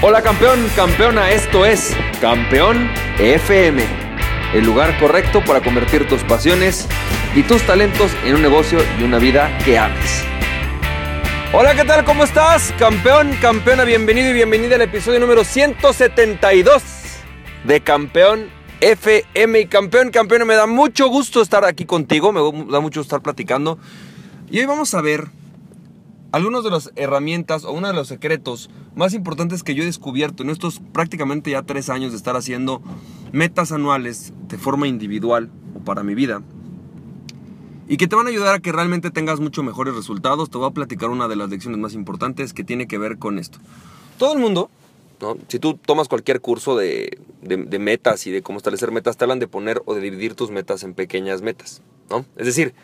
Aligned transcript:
Hola 0.00 0.22
campeón, 0.22 0.64
campeona, 0.76 1.32
esto 1.32 1.66
es 1.66 1.92
Campeón 2.20 2.88
FM, 3.18 3.82
el 4.54 4.64
lugar 4.64 4.96
correcto 5.00 5.42
para 5.44 5.60
convertir 5.60 6.06
tus 6.06 6.22
pasiones 6.22 6.86
y 7.34 7.42
tus 7.42 7.62
talentos 7.62 8.12
en 8.24 8.36
un 8.36 8.42
negocio 8.42 8.78
y 9.00 9.02
una 9.02 9.18
vida 9.18 9.50
que 9.64 9.76
ames. 9.76 10.22
Hola, 11.52 11.74
¿qué 11.74 11.84
tal? 11.84 12.04
¿Cómo 12.04 12.22
estás? 12.22 12.72
Campeón, 12.78 13.36
campeona, 13.42 13.82
bienvenido 13.82 14.30
y 14.30 14.34
bienvenida 14.34 14.76
al 14.76 14.82
episodio 14.82 15.18
número 15.18 15.42
172 15.42 16.82
de 17.64 17.80
Campeón 17.80 18.50
FM. 18.80 19.58
Y 19.58 19.66
campeón, 19.66 20.10
campeona, 20.10 20.44
me 20.44 20.54
da 20.54 20.68
mucho 20.68 21.08
gusto 21.08 21.42
estar 21.42 21.64
aquí 21.64 21.86
contigo, 21.86 22.32
me 22.32 22.40
da 22.72 22.78
mucho 22.78 23.00
estar 23.00 23.20
platicando. 23.20 23.80
Y 24.48 24.60
hoy 24.60 24.66
vamos 24.66 24.94
a 24.94 25.00
ver 25.00 25.26
algunas 26.32 26.64
de 26.64 26.70
las 26.70 26.90
herramientas 26.96 27.64
o 27.64 27.72
uno 27.72 27.88
de 27.88 27.94
los 27.94 28.08
secretos 28.08 28.70
más 28.94 29.14
importantes 29.14 29.62
que 29.62 29.74
yo 29.74 29.82
he 29.82 29.86
descubierto 29.86 30.42
en 30.42 30.50
estos 30.50 30.80
prácticamente 30.92 31.50
ya 31.50 31.62
tres 31.62 31.88
años 31.88 32.12
de 32.12 32.18
estar 32.18 32.36
haciendo 32.36 32.82
metas 33.32 33.72
anuales 33.72 34.32
de 34.48 34.58
forma 34.58 34.88
individual 34.88 35.50
o 35.74 35.80
para 35.80 36.02
mi 36.02 36.14
vida 36.14 36.42
y 37.88 37.96
que 37.96 38.06
te 38.06 38.14
van 38.14 38.26
a 38.26 38.30
ayudar 38.30 38.54
a 38.54 38.60
que 38.60 38.70
realmente 38.70 39.10
tengas 39.10 39.40
mucho 39.40 39.62
mejores 39.62 39.94
resultados. 39.94 40.50
Te 40.50 40.58
voy 40.58 40.68
a 40.68 40.72
platicar 40.72 41.08
una 41.08 41.26
de 41.26 41.36
las 41.36 41.48
lecciones 41.48 41.80
más 41.80 41.94
importantes 41.94 42.52
que 42.52 42.62
tiene 42.62 42.86
que 42.86 42.98
ver 42.98 43.18
con 43.18 43.38
esto. 43.38 43.58
Todo 44.18 44.34
el 44.34 44.38
mundo, 44.38 44.70
si 45.48 45.58
tú 45.58 45.74
tomas 45.74 46.06
cualquier 46.06 46.42
curso 46.42 46.76
de, 46.76 47.18
de, 47.40 47.78
metas 47.78 48.26
y 48.26 48.30
de 48.30 48.42
cómo 48.42 48.58
establecer 48.58 48.92
metas, 48.92 49.16
te 49.16 49.24
hablan 49.24 49.38
de 49.38 49.48
poner 49.48 49.80
o 49.86 49.94
de 49.94 50.02
dividir 50.02 50.34
tus 50.34 50.50
metas 50.50 50.82
en 50.82 50.92
pequeñas 50.92 51.40
metas. 51.40 51.80
¿no? 52.10 52.26
Es 52.36 52.44
decir, 52.44 52.74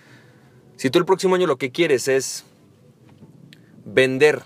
si 0.77 0.88
tú 0.88 0.99
el 0.99 1.05
próximo 1.05 1.35
año 1.35 1.47
lo 1.47 1.59
que 1.59 1.71
quieres 1.71 2.09
es 2.09 2.47
vender 3.84 4.43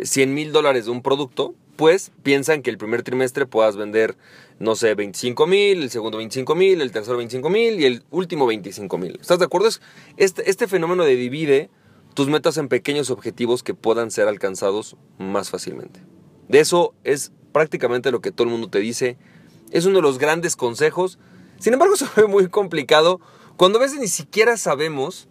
100 0.00 0.28
eh, 0.28 0.32
mil 0.32 0.52
dólares 0.52 0.86
de 0.86 0.90
un 0.90 1.02
producto, 1.02 1.54
pues 1.76 2.12
piensan 2.22 2.62
que 2.62 2.70
el 2.70 2.78
primer 2.78 3.02
trimestre 3.02 3.46
puedas 3.46 3.76
vender, 3.76 4.16
no 4.58 4.76
sé, 4.76 4.94
25 4.94 5.46
mil, 5.46 5.82
el 5.82 5.90
segundo 5.90 6.18
25 6.18 6.54
mil, 6.54 6.80
el 6.80 6.92
tercero 6.92 7.16
25 7.16 7.50
mil 7.50 7.80
y 7.80 7.86
el 7.86 8.04
último 8.10 8.46
25 8.46 8.98
mil. 8.98 9.18
¿Estás 9.20 9.38
de 9.38 9.46
acuerdo? 9.46 9.68
Este, 10.16 10.48
este 10.50 10.68
fenómeno 10.68 11.04
de 11.04 11.16
divide 11.16 11.70
tus 12.14 12.28
metas 12.28 12.58
en 12.58 12.68
pequeños 12.68 13.10
objetivos 13.10 13.62
que 13.62 13.74
puedan 13.74 14.10
ser 14.10 14.28
alcanzados 14.28 14.96
más 15.18 15.50
fácilmente. 15.50 16.00
De 16.48 16.60
eso 16.60 16.94
es 17.04 17.32
prácticamente 17.52 18.10
lo 18.10 18.20
que 18.20 18.32
todo 18.32 18.44
el 18.44 18.52
mundo 18.52 18.68
te 18.68 18.78
dice. 18.78 19.16
Es 19.70 19.86
uno 19.86 19.96
de 19.96 20.02
los 20.02 20.18
grandes 20.18 20.56
consejos. 20.56 21.18
Sin 21.58 21.72
embargo, 21.72 21.96
se 21.96 22.06
ve 22.16 22.26
muy 22.26 22.48
complicado 22.48 23.20
cuando 23.56 23.78
a 23.78 23.82
veces 23.82 24.00
ni 24.00 24.08
siquiera 24.08 24.56
sabemos 24.56 25.28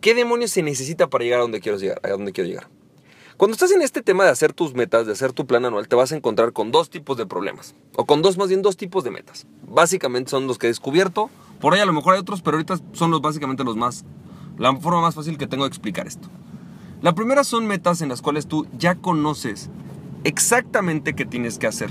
¿Qué 0.00 0.14
demonios 0.14 0.50
se 0.50 0.62
necesita 0.62 1.10
para 1.10 1.24
llegar 1.24 1.40
a 1.40 1.42
donde 1.42 1.60
quiero 1.60 1.76
llegar? 1.76 2.00
A 2.02 2.08
donde 2.08 2.32
quiero 2.32 2.48
llegar? 2.48 2.68
Cuando 3.36 3.52
estás 3.52 3.70
en 3.70 3.82
este 3.82 4.00
tema 4.00 4.24
de 4.24 4.30
hacer 4.30 4.54
tus 4.54 4.74
metas, 4.74 5.04
de 5.04 5.12
hacer 5.12 5.34
tu 5.34 5.46
plan 5.46 5.66
anual, 5.66 5.88
te 5.88 5.96
vas 5.96 6.10
a 6.12 6.16
encontrar 6.16 6.54
con 6.54 6.70
dos 6.70 6.88
tipos 6.88 7.18
de 7.18 7.26
problemas. 7.26 7.74
O 7.96 8.06
con 8.06 8.22
dos, 8.22 8.38
más 8.38 8.48
bien 8.48 8.62
dos 8.62 8.78
tipos 8.78 9.04
de 9.04 9.10
metas. 9.10 9.46
Básicamente 9.68 10.30
son 10.30 10.46
los 10.46 10.56
que 10.56 10.68
he 10.68 10.70
descubierto. 10.70 11.28
Por 11.60 11.74
ahí 11.74 11.80
a 11.80 11.86
lo 11.86 11.92
mejor 11.92 12.14
hay 12.14 12.20
otros, 12.20 12.40
pero 12.40 12.56
ahorita 12.56 12.78
son 12.92 13.10
los 13.10 13.20
básicamente 13.20 13.62
los 13.62 13.76
más... 13.76 14.06
La 14.56 14.74
forma 14.76 15.02
más 15.02 15.14
fácil 15.14 15.36
que 15.36 15.46
tengo 15.46 15.64
de 15.64 15.68
explicar 15.68 16.06
esto. 16.06 16.28
La 17.02 17.14
primera 17.14 17.44
son 17.44 17.66
metas 17.66 18.00
en 18.00 18.08
las 18.08 18.22
cuales 18.22 18.46
tú 18.46 18.66
ya 18.78 18.94
conoces 18.94 19.68
exactamente 20.24 21.14
qué 21.14 21.26
tienes 21.26 21.58
que 21.58 21.66
hacer. 21.66 21.90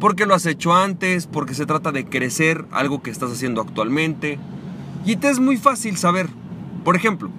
Porque 0.00 0.24
lo 0.24 0.34
has 0.34 0.46
hecho 0.46 0.72
antes, 0.74 1.26
porque 1.26 1.54
se 1.54 1.66
trata 1.66 1.92
de 1.92 2.06
crecer 2.06 2.64
algo 2.70 3.02
que 3.02 3.10
estás 3.10 3.32
haciendo 3.32 3.60
actualmente. 3.60 4.38
Y 5.04 5.16
te 5.16 5.28
es 5.28 5.40
muy 5.40 5.56
fácil 5.56 5.96
saber, 5.96 6.28
por 6.84 6.96
ejemplo, 6.96 7.30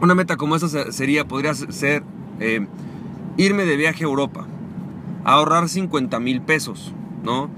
una 0.00 0.14
meta 0.14 0.36
como 0.36 0.56
esa 0.56 0.92
sería, 0.92 1.26
podría 1.26 1.54
ser 1.54 2.02
eh, 2.40 2.66
irme 3.36 3.64
de 3.64 3.76
viaje 3.76 4.04
a 4.04 4.08
Europa, 4.08 4.46
ahorrar 5.24 5.68
50 5.68 6.18
mil 6.20 6.40
pesos, 6.42 6.92
¿no? 7.22 7.50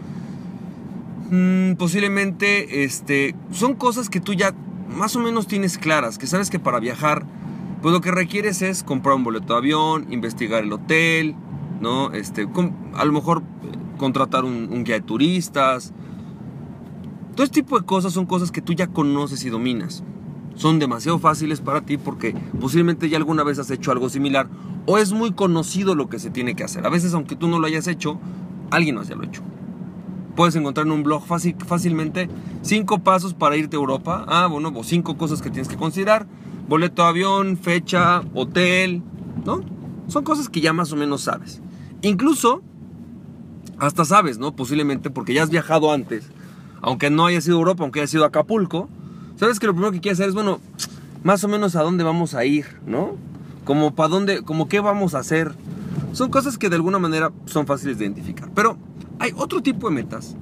Mm, 1.30 1.74
posiblemente, 1.74 2.84
este, 2.84 3.34
son 3.50 3.74
cosas 3.74 4.08
que 4.08 4.20
tú 4.20 4.34
ya 4.34 4.54
más 4.88 5.14
o 5.16 5.20
menos 5.20 5.46
tienes 5.46 5.78
claras, 5.78 6.18
que 6.18 6.26
sabes 6.26 6.50
que 6.50 6.58
para 6.58 6.80
viajar, 6.80 7.24
pues 7.82 7.92
lo 7.92 8.00
que 8.00 8.10
requieres 8.10 8.62
es 8.62 8.82
comprar 8.82 9.14
un 9.16 9.24
boleto 9.24 9.52
de 9.52 9.58
avión, 9.58 10.06
investigar 10.10 10.64
el 10.64 10.72
hotel, 10.72 11.34
¿no? 11.80 12.12
Este, 12.12 12.48
a 12.94 13.04
lo 13.04 13.12
mejor 13.12 13.42
eh, 13.42 13.76
contratar 13.98 14.44
un, 14.44 14.68
un 14.72 14.84
guía 14.84 14.96
de 14.96 15.02
turistas. 15.02 15.92
Todo 17.36 17.44
este 17.44 17.62
tipo 17.62 17.78
de 17.78 17.86
cosas 17.86 18.12
son 18.12 18.26
cosas 18.26 18.50
que 18.50 18.62
tú 18.62 18.72
ya 18.72 18.88
conoces 18.88 19.44
y 19.44 19.50
dominas 19.50 20.02
son 20.58 20.80
demasiado 20.80 21.18
fáciles 21.20 21.60
para 21.60 21.82
ti 21.82 21.96
porque 21.96 22.34
posiblemente 22.60 23.08
ya 23.08 23.16
alguna 23.16 23.44
vez 23.44 23.60
has 23.60 23.70
hecho 23.70 23.92
algo 23.92 24.08
similar 24.08 24.48
o 24.86 24.98
es 24.98 25.12
muy 25.12 25.32
conocido 25.32 25.94
lo 25.94 26.08
que 26.08 26.18
se 26.18 26.30
tiene 26.30 26.56
que 26.56 26.64
hacer. 26.64 26.84
A 26.84 26.90
veces, 26.90 27.14
aunque 27.14 27.36
tú 27.36 27.46
no 27.46 27.60
lo 27.60 27.66
hayas 27.66 27.86
hecho, 27.86 28.18
alguien 28.70 28.96
más 28.96 29.08
ya 29.08 29.14
lo 29.14 29.22
ha 29.22 29.26
hecho. 29.26 29.42
Puedes 30.34 30.56
encontrar 30.56 30.86
en 30.86 30.92
un 30.92 31.02
blog 31.04 31.24
fácil, 31.24 31.54
fácilmente 31.64 32.28
cinco 32.62 32.98
pasos 32.98 33.34
para 33.34 33.56
irte 33.56 33.76
a 33.76 33.80
Europa. 33.80 34.24
Ah, 34.28 34.46
bueno, 34.46 34.72
o 34.74 34.82
cinco 34.82 35.16
cosas 35.16 35.42
que 35.42 35.50
tienes 35.50 35.68
que 35.68 35.76
considerar. 35.76 36.26
Boleto 36.68 37.02
de 37.02 37.08
avión, 37.08 37.56
fecha, 37.56 38.22
hotel, 38.34 39.02
¿no? 39.44 39.60
Son 40.08 40.24
cosas 40.24 40.48
que 40.48 40.60
ya 40.60 40.72
más 40.72 40.92
o 40.92 40.96
menos 40.96 41.22
sabes. 41.22 41.60
Incluso, 42.02 42.62
hasta 43.78 44.04
sabes, 44.04 44.38
¿no? 44.38 44.56
Posiblemente 44.56 45.10
porque 45.10 45.34
ya 45.34 45.44
has 45.44 45.50
viajado 45.50 45.92
antes. 45.92 46.30
Aunque 46.80 47.10
no 47.10 47.26
haya 47.26 47.40
sido 47.40 47.58
Europa, 47.58 47.84
aunque 47.84 48.00
haya 48.00 48.06
sido 48.06 48.24
Acapulco, 48.24 48.88
sabes 49.38 49.58
que 49.58 49.66
lo 49.66 49.72
primero 49.72 49.92
que 49.92 50.00
quieres 50.00 50.18
hacer 50.18 50.28
es, 50.28 50.34
bueno, 50.34 50.60
más 51.22 51.42
o 51.44 51.48
menos 51.48 51.76
a 51.76 51.82
dónde 51.82 52.04
vamos 52.04 52.34
a 52.34 52.44
ir, 52.44 52.66
¿no? 52.86 53.16
Como 53.64 53.94
para 53.94 54.08
dónde, 54.08 54.42
como 54.42 54.68
qué 54.68 54.80
vamos 54.80 55.14
a 55.14 55.20
hacer. 55.20 55.52
Son 56.12 56.30
cosas 56.30 56.58
que 56.58 56.68
de 56.68 56.76
alguna 56.76 56.98
manera 56.98 57.32
son 57.46 57.66
fáciles 57.66 57.98
de 57.98 58.06
identificar. 58.06 58.50
Pero 58.54 58.76
hay 59.18 59.32
otro 59.36 59.62
tipo 59.62 59.88
de 59.88 59.94
metas 59.94 60.36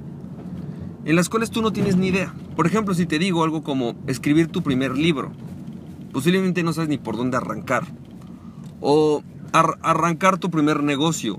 en 1.05 1.17
las 1.17 1.29
cuales 1.29 1.51
tú 1.51 1.63
no 1.63 1.73
tienes 1.73 1.97
ni 1.97 2.09
idea. 2.09 2.35
Por 2.55 2.67
ejemplo, 2.67 2.95
si 2.95 3.07
te 3.07 3.19
digo 3.19 3.45
algo 3.45 3.63
como 3.63 3.95
escribir 4.07 4.49
tu 4.49 4.63
primer 4.63 4.97
libro, 4.97 5.31
posiblemente 6.13 6.63
no 6.63 6.73
sabes 6.73 6.89
ni 6.89 6.99
por 6.99 7.17
dónde 7.17 7.37
arrancar. 7.37 7.85
O 8.81 9.23
arrancar 9.53 10.39
tu 10.39 10.51
primer 10.51 10.83
negocio, 10.83 11.39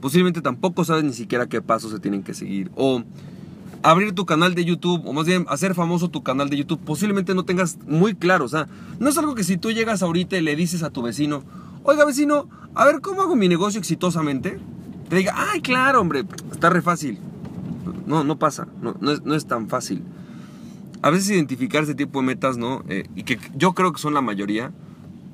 posiblemente 0.00 0.40
tampoco 0.40 0.84
sabes 0.84 1.04
ni 1.04 1.12
siquiera 1.12 1.48
qué 1.48 1.60
pasos 1.60 1.90
se 1.90 1.98
tienen 1.98 2.22
que 2.22 2.34
seguir. 2.34 2.70
O 2.76 3.02
abrir 3.82 4.12
tu 4.12 4.26
canal 4.26 4.54
de 4.54 4.64
YouTube, 4.64 5.06
o 5.06 5.12
más 5.12 5.26
bien 5.26 5.46
hacer 5.48 5.74
famoso 5.74 6.08
tu 6.08 6.22
canal 6.22 6.50
de 6.50 6.56
YouTube, 6.56 6.80
posiblemente 6.84 7.34
no 7.34 7.44
tengas 7.44 7.78
muy 7.86 8.14
claro. 8.14 8.44
O 8.44 8.48
sea, 8.48 8.68
no 8.98 9.08
es 9.08 9.18
algo 9.18 9.34
que 9.34 9.44
si 9.44 9.56
tú 9.56 9.70
llegas 9.70 10.02
ahorita 10.02 10.36
y 10.36 10.42
le 10.42 10.56
dices 10.56 10.82
a 10.82 10.90
tu 10.90 11.02
vecino, 11.02 11.42
oiga 11.82 12.04
vecino, 12.04 12.48
a 12.74 12.84
ver, 12.84 13.00
¿cómo 13.00 13.22
hago 13.22 13.36
mi 13.36 13.48
negocio 13.48 13.78
exitosamente? 13.78 14.58
Te 15.08 15.16
diga, 15.16 15.34
ay, 15.36 15.60
claro, 15.60 16.00
hombre, 16.00 16.24
está 16.52 16.70
re 16.70 16.82
fácil. 16.82 17.18
No, 18.06 18.24
no 18.24 18.38
pasa, 18.38 18.68
no, 18.82 18.96
no, 19.00 19.34
es, 19.34 19.46
tan 19.46 19.68
fácil. 19.68 20.02
A 21.02 21.10
veces 21.10 21.30
identificar 21.30 21.82
ese 21.82 21.94
tipo 21.94 22.20
de 22.20 22.26
metas, 22.26 22.56
¿no? 22.58 22.82
Eh, 22.88 23.08
y 23.14 23.22
que 23.22 23.38
yo 23.54 23.74
creo 23.74 23.92
que 23.92 24.00
son 24.00 24.14
la 24.14 24.20
mayoría, 24.20 24.72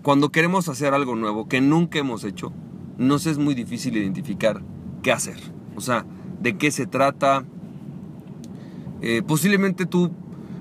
cuando 0.03 0.31
queremos 0.31 0.69
hacer 0.69 0.93
algo 0.93 1.16
nuevo 1.16 1.49
que 1.49 1.61
nunca 1.61 1.99
hemos 1.99 2.25
hecho, 2.25 2.53
nos 2.99 3.26
es 3.26 3.38
muy 3.38 3.55
difícil 3.55 3.97
identificar 3.97 4.62
qué 5.03 5.12
hacer. 5.12 5.38
O 5.76 5.81
sea, 5.81 6.05
de 6.41 6.56
qué 6.56 6.71
se 6.71 6.87
trata, 6.87 7.44
eh, 9.06 9.22
posiblemente 9.22 9.84
tú 9.84 10.10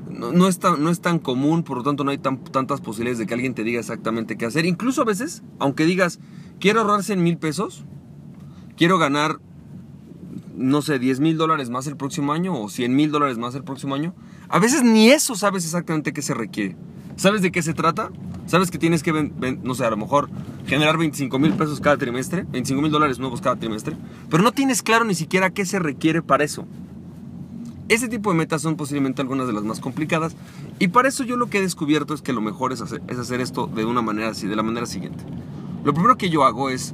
no, 0.10 0.50
es 0.50 0.60
tan, 0.60 0.84
no, 0.84 0.90
es 0.90 1.00
tan, 1.00 1.18
común, 1.18 1.64
por 1.64 1.78
lo 1.78 1.84
tanto 1.84 2.04
no 2.04 2.12
hay 2.12 2.18
tantas 2.18 2.82
posibilidades 2.82 3.18
de 3.20 3.26
que 3.26 3.34
alguien 3.34 3.54
te 3.54 3.64
diga 3.64 3.80
exactamente 3.80 4.36
qué 4.36 4.46
hacer. 4.46 4.66
Incluso 4.66 5.02
a 5.02 5.06
veces, 5.06 5.44
aunque 5.60 5.86
digas, 5.86 6.20
quiero 6.60 6.82
ahorrar 6.82 7.04
100 7.04 7.24
mil 7.24 7.38
pesos, 7.38 7.86
quiero 8.76 8.98
ganar, 8.98 9.40
no 10.58 10.82
sé, 10.82 11.00
10 11.00 11.22
mil 11.22 11.38
dólares 11.38 11.70
más 11.70 11.88
el 11.88 11.96
próximo 11.96 12.34
año 12.34 12.54
o 12.54 12.68
100 12.68 12.94
mil 12.94 13.12
dólares 13.12 13.38
más 13.38 13.56
el 13.56 13.64
próximo 13.64 13.96
año, 13.96 14.14
a 14.50 14.60
veces 14.60 14.84
ni 14.84 15.10
eso 15.10 15.36
sabes 15.36 15.64
exactamente 15.64 16.12
qué 16.12 16.22
se 16.22 16.34
requiere. 16.34 16.76
¿Sabes 17.16 17.42
de 17.42 17.52
qué 17.52 17.62
se 17.62 17.74
trata? 17.74 18.12
¿Sabes 18.46 18.72
que 18.72 18.78
tienes 18.78 19.04
que, 19.04 19.14
no 19.64 19.74
sé, 19.74 19.86
a 19.86 19.90
lo 19.90 19.96
mejor 19.96 20.30
generar 20.66 20.98
25 20.98 21.40
mil 21.40 21.54
pesos 21.54 21.80
cada 21.80 21.96
trimestre, 21.96 22.46
25 22.52 22.82
mil 22.82 22.92
dólares 22.92 23.20
nuevos 23.20 23.40
cada 23.40 23.56
trimestre, 23.56 23.96
pero 24.30 24.44
no 24.44 24.52
tienes 24.52 24.84
claro 24.84 25.06
ni 25.06 25.16
siquiera 25.16 25.52
qué 25.52 25.66
se 25.66 25.80
requiere 25.80 26.22
para 26.22 26.44
eso. 26.44 26.68
Ese 27.90 28.08
tipo 28.08 28.32
de 28.32 28.38
metas 28.38 28.62
son 28.62 28.76
posiblemente 28.76 29.22
algunas 29.22 29.46
de 29.46 29.54
las 29.54 29.64
más 29.64 29.80
complicadas 29.80 30.36
y 30.80 30.88
para 30.88 31.10
eso 31.10 31.24
yo 31.24 31.36
lo 31.36 31.48
que 31.48 31.58
he 31.58 31.62
descubierto 31.62 32.14
es 32.14 32.22
que 32.22 32.34
lo 32.34 32.42
mejor 32.42 32.72
es 32.72 32.82
hacer, 32.82 33.02
es 33.08 33.20
hacer 33.20 33.42
esto 33.42 33.68
de 33.68 33.84
una 33.84 34.02
manera 34.02 34.30
así, 34.30 34.48
de 34.48 34.56
la 34.56 34.64
manera 34.64 34.86
siguiente. 34.86 35.24
Lo 35.84 35.94
primero 35.94 36.18
que 36.18 36.30
yo 36.30 36.46
hago 36.46 36.70
es, 36.70 36.94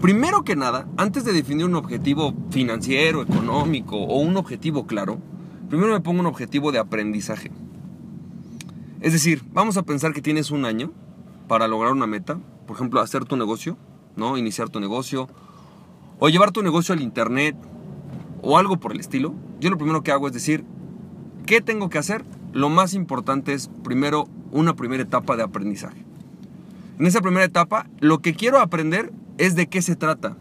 primero 0.00 0.44
que 0.44 0.54
nada, 0.54 0.86
antes 0.96 1.24
de 1.24 1.32
definir 1.32 1.66
un 1.66 1.74
objetivo 1.74 2.34
financiero, 2.50 3.22
económico 3.22 3.96
o 3.96 4.20
un 4.20 4.36
objetivo 4.36 4.86
claro, 4.86 5.18
primero 5.68 5.92
me 5.92 6.00
pongo 6.00 6.20
un 6.20 6.26
objetivo 6.26 6.70
de 6.70 6.78
aprendizaje. 6.78 7.50
Es 9.00 9.12
decir, 9.12 9.42
vamos 9.52 9.76
a 9.76 9.82
pensar 9.82 10.12
que 10.12 10.22
tienes 10.22 10.52
un 10.52 10.64
año 10.64 10.92
para 11.48 11.66
lograr 11.66 11.92
una 11.92 12.06
meta, 12.06 12.38
por 12.68 12.76
ejemplo, 12.76 13.00
hacer 13.00 13.24
tu 13.24 13.36
negocio, 13.36 13.76
¿no? 14.14 14.38
Iniciar 14.38 14.68
tu 14.68 14.78
negocio 14.78 15.28
o 16.20 16.28
llevar 16.28 16.52
tu 16.52 16.62
negocio 16.62 16.94
al 16.94 17.02
internet 17.02 17.56
o 18.42 18.58
algo 18.58 18.78
por 18.78 18.92
el 18.92 19.00
estilo 19.00 19.34
yo 19.62 19.70
lo 19.70 19.78
primero 19.78 20.02
que 20.02 20.10
hago 20.10 20.26
es 20.26 20.32
decir, 20.32 20.64
¿qué 21.46 21.60
tengo 21.60 21.88
que 21.88 21.98
hacer? 21.98 22.24
Lo 22.52 22.68
más 22.68 22.94
importante 22.94 23.54
es 23.54 23.70
primero 23.84 24.26
una 24.50 24.74
primera 24.74 25.04
etapa 25.04 25.36
de 25.36 25.44
aprendizaje. 25.44 26.04
En 26.98 27.06
esa 27.06 27.20
primera 27.20 27.44
etapa, 27.44 27.86
lo 28.00 28.18
que 28.18 28.34
quiero 28.34 28.58
aprender 28.58 29.12
es 29.38 29.54
de 29.54 29.68
qué 29.68 29.80
se 29.80 29.94
trata. 29.94 30.36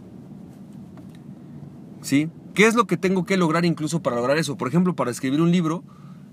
¿Sí? 2.02 2.32
¿Qué 2.56 2.66
es 2.66 2.74
lo 2.74 2.88
que 2.88 2.98
tengo 2.98 3.26
que 3.26 3.38
lograr 3.38 3.64
incluso 3.64 4.02
para 4.02 4.16
lograr 4.16 4.40
eso? 4.40 4.58
Por 4.58 4.68
ejemplo, 4.68 4.96
para 4.96 5.12
escribir 5.12 5.40
un 5.40 5.52
libro, 5.52 5.84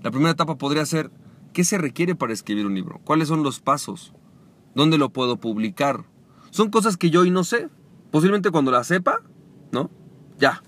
la 0.01 0.09
primera 0.09 0.31
etapa 0.31 0.57
podría 0.57 0.83
ser, 0.87 1.11
¿qué 1.53 1.63
se 1.63 1.77
requiere 1.77 2.15
para 2.15 2.33
escribir 2.33 2.65
un 2.65 2.73
libro? 2.73 3.01
¿Cuáles 3.03 3.27
son 3.27 3.43
los 3.43 3.59
pasos? 3.59 4.15
¿Dónde 4.73 4.97
lo 4.97 5.11
puedo 5.11 5.37
publicar? 5.37 6.05
Son 6.49 6.71
cosas 6.71 6.97
que 6.97 7.11
yo 7.11 7.21
hoy 7.21 7.29
no 7.29 7.43
sé. 7.43 7.69
Posiblemente 8.09 8.49
cuando 8.49 8.71
las 8.71 8.87
sepa, 8.87 9.21
¿no? 9.71 9.91
Ya. 10.39 10.63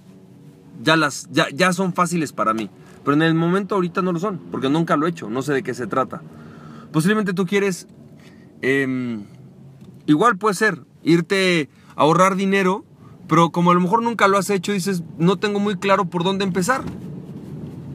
Ya, 0.83 0.95
las, 0.95 1.30
ya, 1.31 1.48
ya 1.54 1.74
son 1.74 1.94
fáciles 1.94 2.33
para 2.33 2.54
mí. 2.54 2.69
Pero 3.04 3.16
en 3.16 3.22
el 3.24 3.33
momento 3.33 3.75
ahorita 3.75 4.01
no 4.01 4.12
lo 4.12 4.19
son, 4.19 4.39
porque 4.51 4.69
nunca 4.69 4.95
lo 4.98 5.07
he 5.07 5.10
hecho, 5.10 5.30
no 5.30 5.42
sé 5.42 5.54
de 5.54 5.63
qué 5.63 5.74
se 5.74 5.88
trata. 5.88 6.22
Posiblemente 6.92 7.33
tú 7.33 7.45
quieres, 7.45 7.88
em, 8.62 9.24
igual 10.06 10.38
puede 10.38 10.56
ser, 10.56 10.83
irte 11.04 11.69
a 11.95 12.01
ahorrar 12.01 12.36
dinero, 12.36 12.86
pero 13.28 13.51
como 13.51 13.72
a 13.72 13.74
lo 13.74 13.81
mejor 13.81 14.04
nunca 14.04 14.28
lo 14.28 14.38
has 14.38 14.50
hecho, 14.50 14.74
dices, 14.74 15.04
no 15.18 15.38
tengo 15.38 15.60
muy 15.60 15.78
claro 15.78 16.06
por 16.06 16.24
dónde 16.24 16.44
empezar. 16.44 16.84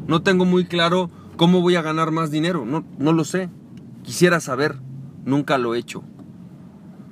No 0.08 0.22
tengo 0.22 0.44
muy 0.44 0.64
claro 0.64 1.10
cómo 1.36 1.60
voy 1.60 1.76
a 1.76 1.82
ganar 1.82 2.10
más 2.10 2.30
dinero, 2.30 2.64
no, 2.64 2.84
no 2.98 3.12
lo 3.12 3.24
sé. 3.24 3.50
Quisiera 4.02 4.40
saber, 4.40 4.78
nunca 5.24 5.58
lo 5.58 5.74
he 5.74 5.78
hecho. 5.78 6.02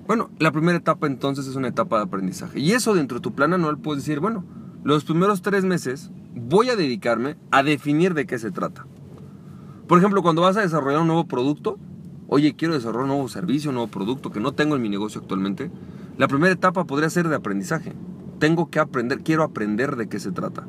Bueno, 0.07 0.31
la 0.39 0.53
primera 0.53 0.79
etapa 0.79 1.07
entonces 1.07 1.47
es 1.47 1.57
una 1.57 1.69
etapa 1.69 1.97
de 1.97 2.05
aprendizaje. 2.05 2.61
Y 2.61 2.73
eso 2.73 2.95
dentro 2.95 3.19
de 3.19 3.23
tu 3.23 3.35
plan 3.35 3.53
anual 3.53 3.79
puedes 3.79 4.05
decir, 4.05 4.21
bueno, 4.21 4.45
los 4.85 5.05
primeros 5.05 5.41
tres 5.41 5.65
meses 5.65 6.11
voy 6.35 6.69
a 6.69 6.77
dedicarme 6.77 7.37
a 7.51 7.63
definir 7.63 8.13
de 8.13 8.27
qué 8.27 8.39
se 8.39 8.51
trata. 8.51 8.87
Por 9.89 9.99
ejemplo, 9.99 10.23
cuando 10.23 10.43
vas 10.43 10.59
a 10.59 10.61
desarrollar 10.61 11.01
un 11.01 11.07
nuevo 11.07 11.27
producto, 11.27 11.79
oye, 12.29 12.55
quiero 12.55 12.75
desarrollar 12.75 13.05
un 13.05 13.09
nuevo 13.09 13.29
servicio, 13.29 13.71
un 13.71 13.77
nuevo 13.77 13.91
producto 13.91 14.31
que 14.31 14.41
no 14.41 14.53
tengo 14.53 14.77
en 14.77 14.83
mi 14.83 14.91
negocio 14.91 15.23
actualmente, 15.23 15.71
la 16.19 16.29
primera 16.29 16.53
etapa 16.53 16.85
podría 16.85 17.09
ser 17.09 17.29
de 17.29 17.37
aprendizaje. 17.37 17.95
Tengo 18.39 18.71
que 18.71 18.79
aprender, 18.79 19.23
quiero 19.23 19.43
aprender 19.43 19.97
de 19.97 20.09
qué 20.09 20.21
se 20.21 20.33
trata. 20.33 20.67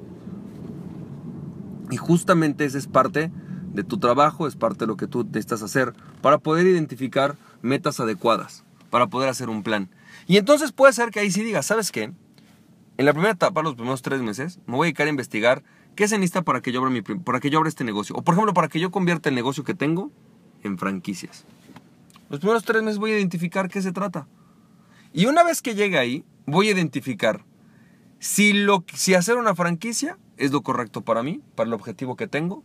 Y 1.91 1.97
justamente 1.97 2.63
esa 2.63 2.77
es 2.77 2.87
parte 2.87 3.31
de 3.73 3.83
tu 3.83 3.97
trabajo, 3.97 4.47
es 4.47 4.55
parte 4.55 4.79
de 4.85 4.87
lo 4.87 4.95
que 4.95 5.07
tú 5.07 5.25
necesitas 5.25 5.61
hacer 5.61 5.93
para 6.21 6.37
poder 6.37 6.65
identificar 6.67 7.35
metas 7.61 7.99
adecuadas, 7.99 8.63
para 8.89 9.07
poder 9.07 9.27
hacer 9.27 9.49
un 9.49 9.61
plan. 9.61 9.89
Y 10.25 10.37
entonces 10.37 10.71
puede 10.71 10.93
ser 10.93 11.09
que 11.11 11.19
ahí 11.19 11.31
sí 11.31 11.43
digas, 11.43 11.65
¿sabes 11.65 11.91
qué? 11.91 12.13
En 12.97 13.05
la 13.05 13.11
primera 13.11 13.33
etapa, 13.33 13.61
los 13.61 13.75
primeros 13.75 14.01
tres 14.01 14.21
meses, 14.21 14.59
me 14.67 14.75
voy 14.75 14.85
a 14.85 14.87
dedicar 14.87 15.07
a 15.07 15.09
investigar 15.09 15.63
qué 15.95 16.07
se 16.07 16.17
necesita 16.17 16.43
para 16.43 16.61
que 16.61 16.71
yo 16.71 16.79
abra, 16.79 16.91
mi, 16.91 17.01
para 17.01 17.39
que 17.39 17.49
yo 17.49 17.57
abra 17.57 17.67
este 17.67 17.83
negocio. 17.83 18.15
O 18.15 18.21
por 18.21 18.35
ejemplo, 18.35 18.53
para 18.53 18.69
que 18.69 18.79
yo 18.79 18.91
convierta 18.91 19.29
el 19.29 19.35
negocio 19.35 19.63
que 19.63 19.73
tengo 19.73 20.11
en 20.63 20.77
franquicias. 20.77 21.45
Los 22.29 22.39
primeros 22.39 22.63
tres 22.63 22.83
meses 22.83 22.97
voy 22.97 23.11
a 23.11 23.17
identificar 23.17 23.69
qué 23.69 23.81
se 23.81 23.91
trata. 23.91 24.27
Y 25.13 25.25
una 25.25 25.43
vez 25.43 25.61
que 25.61 25.75
llegue 25.75 25.97
ahí, 25.97 26.23
voy 26.45 26.69
a 26.69 26.71
identificar 26.71 27.43
si, 28.19 28.53
lo, 28.53 28.85
si 28.93 29.13
hacer 29.13 29.37
una 29.37 29.55
franquicia 29.55 30.17
es 30.37 30.51
lo 30.51 30.61
correcto 30.61 31.01
para 31.01 31.21
mí, 31.21 31.41
para 31.55 31.67
el 31.67 31.73
objetivo 31.73 32.15
que 32.15 32.27
tengo. 32.27 32.63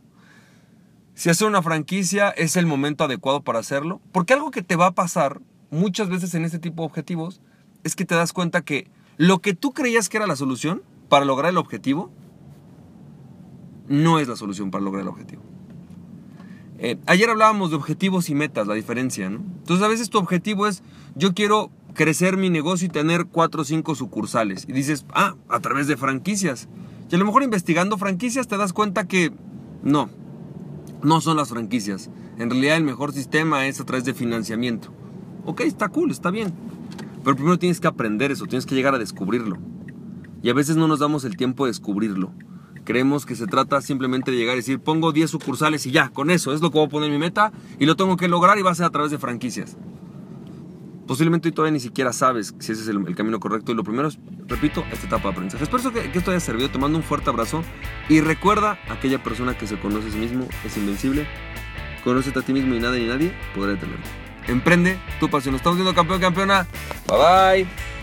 Si 1.15 1.29
hacer 1.29 1.49
una 1.49 1.63
franquicia 1.63 2.31
es 2.31 2.57
el 2.57 2.67
momento 2.67 3.05
adecuado 3.05 3.43
para 3.43 3.59
hacerlo. 3.59 4.01
Porque 4.13 4.33
algo 4.33 4.51
que 4.51 4.63
te 4.63 4.77
va 4.77 4.87
a 4.87 4.93
pasar 4.93 5.41
muchas 5.71 6.09
veces 6.09 6.35
en 6.35 6.45
este 6.45 6.59
tipo 6.59 6.83
de 6.83 6.87
objetivos 6.87 7.41
es 7.85 7.95
que 7.97 8.05
te 8.05 8.15
das 8.15 8.33
cuenta 8.33 8.63
que 8.63 8.89
lo 9.21 9.41
que 9.41 9.53
tú 9.53 9.73
creías 9.73 10.09
que 10.09 10.17
era 10.17 10.27
la 10.27 10.35
solución 10.35 10.83
para 11.11 11.27
lograr 11.27 11.51
el 11.51 11.59
objetivo, 11.59 12.11
no 13.87 14.19
es 14.19 14.27
la 14.27 14.35
solución 14.35 14.71
para 14.71 14.83
lograr 14.83 15.03
el 15.03 15.09
objetivo. 15.09 15.43
Eh, 16.79 16.97
ayer 17.05 17.29
hablábamos 17.29 17.69
de 17.69 17.77
objetivos 17.77 18.31
y 18.31 18.35
metas, 18.35 18.67
la 18.67 18.73
diferencia, 18.73 19.29
¿no? 19.29 19.41
Entonces 19.59 19.85
a 19.85 19.89
veces 19.89 20.09
tu 20.09 20.17
objetivo 20.17 20.67
es, 20.67 20.83
yo 21.17 21.35
quiero 21.35 21.71
crecer 21.93 22.39
mi 22.39 22.49
negocio 22.49 22.87
y 22.87 22.89
tener 22.89 23.27
cuatro 23.27 23.61
o 23.61 23.65
cinco 23.67 23.95
sucursales. 23.95 24.65
Y 24.67 24.73
dices, 24.73 25.05
ah, 25.13 25.35
a 25.51 25.61
través 25.61 25.87
de 25.87 25.99
franquicias. 25.99 26.71
Y 27.11 27.15
a 27.15 27.19
lo 27.19 27.27
mejor 27.27 27.43
investigando 27.43 27.99
franquicias 27.99 28.49
te 28.49 28.57
das 28.57 28.73
cuenta 28.73 29.07
que 29.07 29.33
no, 29.83 30.09
no 31.03 31.21
son 31.21 31.37
las 31.37 31.51
franquicias. 31.51 32.09
En 32.39 32.49
realidad 32.49 32.79
el 32.79 32.85
mejor 32.85 33.13
sistema 33.13 33.67
es 33.67 33.83
a 33.83 33.85
través 33.85 34.07
de 34.07 34.15
financiamiento. 34.15 34.89
Ok, 35.45 35.61
está 35.61 35.91
cool, 35.91 36.11
está 36.11 36.31
bien. 36.31 36.55
Pero 37.23 37.37
primero 37.37 37.59
tienes 37.59 37.81
que 37.81 37.89
aprender 37.89 38.31
eso, 38.31 38.47
tienes 38.47 38.67
que 38.67 38.75
llegar 38.75 38.95
a 38.95 38.99
descubrirlo. 38.99 39.59
Y 40.43 40.51
a 40.51 40.55
veces 40.55 40.77
no 40.77 40.89
nos 40.89 41.01
damos 41.01 41.25
el 41.25 41.37
tiempo 41.37 41.65
de 41.65 41.71
descubrirlo. 41.71 42.33
Creemos 42.85 43.27
que 43.27 43.35
se 43.35 43.47
trata 43.47 43.81
simplemente 43.83 44.31
de 44.31 44.39
llegar 44.39 44.55
y 44.55 44.61
decir, 44.61 44.81
pongo 44.81 45.13
10 45.13 45.31
sucursales 45.31 45.85
y 45.87 45.91
ya, 45.91 46.09
con 46.09 46.31
eso 46.31 46.53
es 46.53 46.63
lo 46.63 46.71
que 46.71 46.79
voy 46.79 46.87
a 46.87 46.91
poner 46.91 47.09
en 47.09 47.15
mi 47.15 47.21
meta 47.21 47.53
y 47.79 47.85
lo 47.85 47.95
tengo 47.95 48.17
que 48.17 48.27
lograr 48.27 48.59
y 48.59 48.63
va 48.63 48.71
a 48.71 48.75
ser 48.75 48.87
a 48.87 48.91
través 48.91 49.11
de 49.11 49.19
franquicias. 49.19 49.77
Posiblemente 51.07 51.51
todavía 51.51 51.73
ni 51.73 51.81
siquiera 51.81 52.13
sabes 52.13 52.55
si 52.61 52.73
ese 52.73 52.83
es 52.83 52.89
el, 52.89 53.17
camino 53.17 53.41
correcto. 53.41 53.73
Y 53.73 53.75
lo 53.75 53.83
primero 53.83 54.07
es, 54.07 54.19
repito, 54.47 54.85
esta 54.93 55.07
etapa 55.07 55.25
de 55.25 55.29
aprendizaje. 55.31 55.65
Espero 55.65 55.93
que, 55.93 56.11
que 56.11 56.19
esto 56.19 56.31
haya 56.31 56.39
servido. 56.39 56.71
Te 56.71 56.79
mando 56.79 56.99
un 56.99 57.05
fuerte 57.05 57.29
abrazo. 57.29 57.65
Y 58.09 58.21
recuerda, 58.21 58.79
aquella 58.89 59.21
persona 59.21 59.59
que 59.59 59.67
se 59.67 59.77
conoce 59.77 60.07
a 60.07 60.13
sí 60.13 60.19
mismo 60.19 60.47
es 60.65 60.77
invencible. 60.77 61.27
Conócete 62.05 62.39
a 62.39 62.43
ti 62.43 62.53
mismo 62.53 62.77
y 62.77 62.79
nada 62.79 62.97
ni 62.97 63.07
nadie 63.07 63.33
podrá 63.57 63.73
detenerlo. 63.73 64.20
Emprende 64.49 64.99
tu 65.19 65.29
pasión. 65.29 65.55
Estamos 65.55 65.77
viendo 65.77 65.95
campeón, 65.95 66.21
campeona. 66.21 66.67
Bye 67.07 67.65
bye. 67.65 68.00